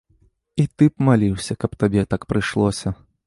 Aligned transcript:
І 0.63 0.65
ты 0.75 0.87
б 0.93 1.05
маліўся, 1.09 1.57
каб 1.65 1.71
табе 1.83 2.07
так 2.13 2.21
прыйшлося. 2.35 2.99